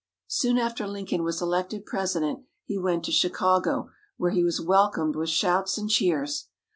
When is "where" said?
4.17-4.31